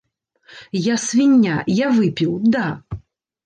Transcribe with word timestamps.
Я 0.85 0.95
свіння, 1.03 1.59
я 1.85 1.93
выпіў, 2.01 2.31
да! 2.57 2.67